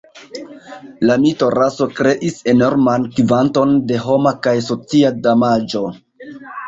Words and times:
La 1.09 1.17
mito 1.25 1.49
'raso' 1.55 1.87
kreis 1.99 2.39
enorman 2.53 3.05
kvanton 3.19 3.77
de 3.93 4.01
homa 4.07 4.35
kaj 4.49 4.55
socia 4.71 5.13
damaĝo. 5.29 5.85